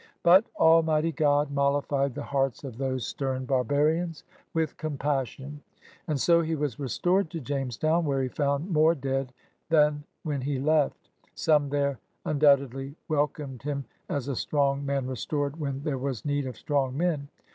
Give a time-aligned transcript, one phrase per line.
[0.23, 5.61] But "Almighty God mollified the hearts of those steme barbarians with compassion."
[6.07, 9.31] And so he was restored to Jamestown, where he found more dead
[9.69, 11.11] than when he left.
[11.35, 16.47] Some there imdoubt edly welcomed him as a strong man restored when there was need
[16.47, 17.27] of strong men.